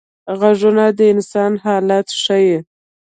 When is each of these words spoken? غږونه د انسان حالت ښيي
غږونه 0.39 0.85
د 0.97 0.99
انسان 1.13 1.51
حالت 1.65 2.07
ښيي 2.21 2.57